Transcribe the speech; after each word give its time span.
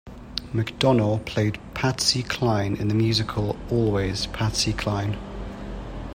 McDonough 0.51 1.23
played 1.27 1.59
Patsy 1.75 2.23
Cline 2.23 2.75
in 2.75 2.87
the 2.87 2.95
musical 2.95 3.55
"Always...Patsy 3.69 4.73
Cline". 4.73 5.15